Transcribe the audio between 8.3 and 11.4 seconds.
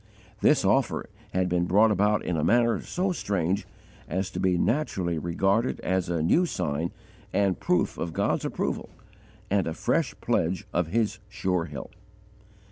approval and a fresh pledge of His